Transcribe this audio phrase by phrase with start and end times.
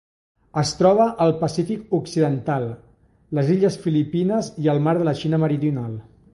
[0.61, 2.67] Es troba al Pacífic occidental:
[3.39, 5.97] les illes Filipines i el mar de la Xina Meridional.